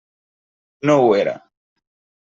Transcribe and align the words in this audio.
No 0.91 0.97
ho 1.03 1.13
era. 1.21 1.39